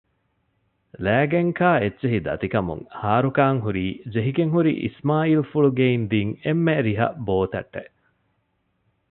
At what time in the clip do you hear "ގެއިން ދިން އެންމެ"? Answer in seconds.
5.77-6.75